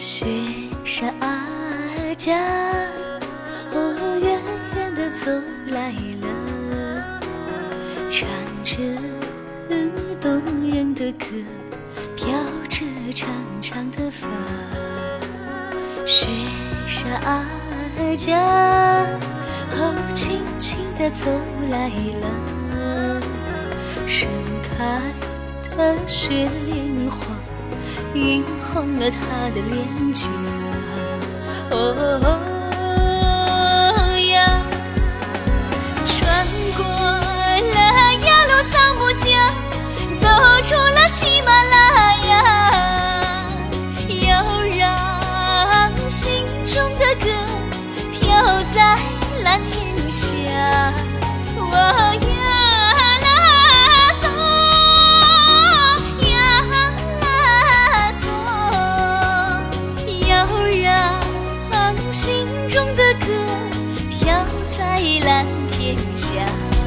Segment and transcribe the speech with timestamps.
[0.00, 0.24] 雪
[0.82, 1.14] 山
[2.16, 2.34] 家，
[3.70, 4.40] 哦，远
[4.74, 5.30] 远的走
[5.66, 7.20] 来了，
[8.08, 8.26] 唱
[8.64, 8.78] 着
[10.18, 11.26] 动人的歌，
[12.16, 12.32] 飘
[12.66, 13.28] 着长
[13.60, 14.26] 长的发。
[16.06, 16.30] 雪
[16.86, 17.20] 山
[18.16, 18.40] 家，
[19.72, 21.30] 哦，轻轻地走
[21.68, 21.90] 来
[22.22, 23.20] 了，
[24.06, 24.26] 盛
[24.62, 24.98] 开
[25.76, 27.36] 的雪莲花，
[28.14, 30.28] 映红了她的脸颊。
[31.70, 32.59] 哦
[65.80, 66.79] 天下。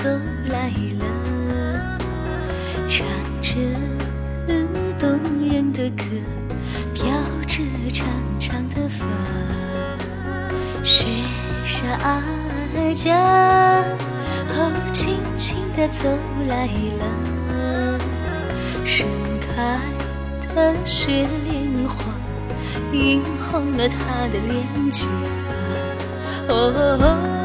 [0.00, 0.08] 走
[0.46, 0.70] 来
[1.00, 1.98] 了，
[2.86, 3.04] 唱
[3.42, 3.56] 着
[4.96, 5.10] 动
[5.50, 6.04] 人的歌，
[6.94, 7.04] 飘
[7.48, 8.06] 着长
[8.38, 9.04] 长的发。
[10.84, 11.08] 雪
[11.64, 12.22] 山阿
[12.94, 13.82] 家，
[14.50, 16.08] 哦，轻轻地走
[16.46, 16.68] 来
[17.00, 17.98] 了，
[18.84, 19.04] 盛
[19.40, 19.80] 开
[20.54, 22.04] 的雪莲花。
[22.92, 23.20] 映
[23.50, 25.08] 红了她的脸颊。
[26.48, 27.37] 哦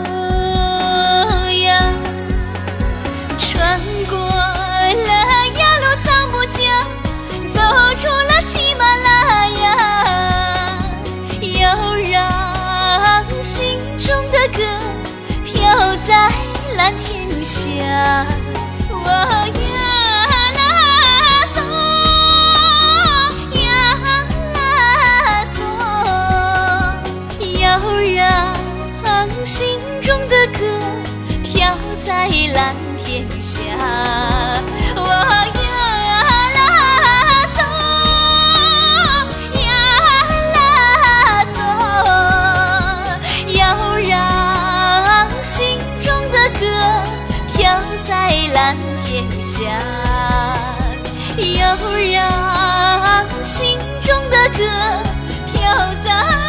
[17.44, 18.26] 下。
[18.90, 19.74] 我呀。
[20.56, 20.60] 啦
[21.54, 21.58] 嗦
[23.60, 23.62] 呀
[24.54, 24.58] 啦
[25.54, 25.58] 嗦，
[27.60, 27.68] 要
[29.04, 29.06] 让
[29.46, 30.60] 心中的歌
[31.44, 34.23] 飘在蓝天下。
[49.44, 49.60] 下
[51.58, 51.76] 要
[52.16, 54.64] 让心中的歌
[55.52, 55.60] 飘
[56.02, 56.43] 在